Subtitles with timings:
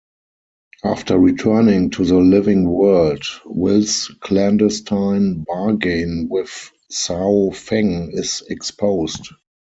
[0.83, 9.29] After returning to the living world, Will's clandestine bargain with Sao Feng is exposed.